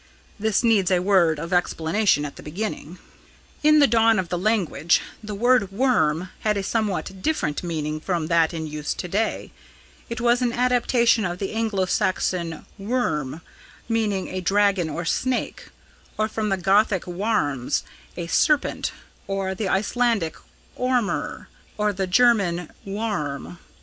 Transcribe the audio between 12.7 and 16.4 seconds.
'wyrm,' meaning a dragon or snake; or